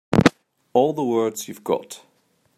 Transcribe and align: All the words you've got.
All 0.73 0.93
the 0.93 1.03
words 1.03 1.47
you've 1.47 1.63
got. 1.63 2.01